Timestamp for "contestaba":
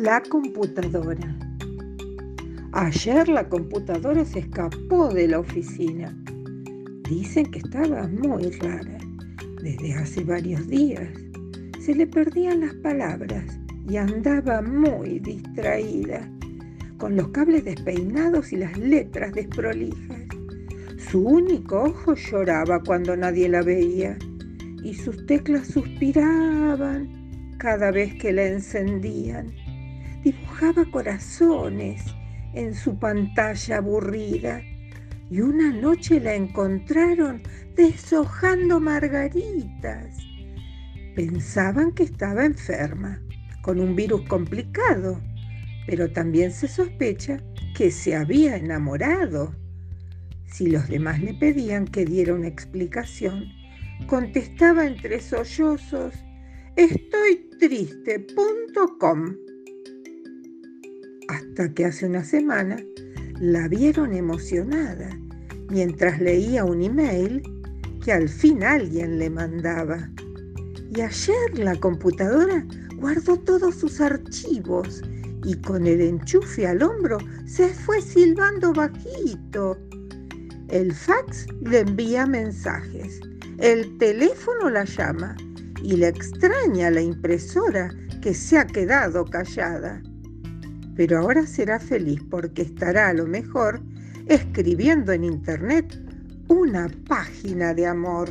54.06-54.86